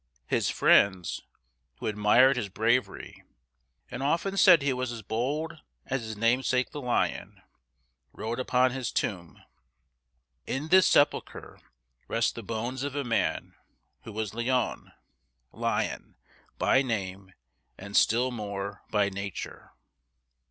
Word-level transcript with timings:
His 0.25 0.49
friends, 0.49 1.21
who 1.77 1.85
admired 1.85 2.35
his 2.35 2.49
bravery, 2.49 3.23
and 3.91 4.01
often 4.01 4.35
said 4.35 4.63
he 4.63 4.73
was 4.73 4.91
as 4.91 5.03
bold 5.03 5.61
as 5.85 6.01
his 6.01 6.17
namesake 6.17 6.71
the 6.71 6.81
lion, 6.81 7.39
wrote 8.11 8.39
upon 8.39 8.71
his 8.71 8.91
tomb: 8.91 9.43
"In 10.47 10.69
this 10.69 10.87
sepulcher 10.87 11.59
rest 12.07 12.33
the 12.33 12.41
bones 12.41 12.81
of 12.81 12.95
a 12.95 13.03
man 13.03 13.53
who 14.01 14.11
was 14.11 14.33
Leon 14.33 14.91
[lion] 15.51 16.15
by 16.57 16.81
name 16.81 17.31
and 17.77 17.95
still 17.95 18.31
more 18.31 18.81
by 18.89 19.07
nature." 19.09 19.69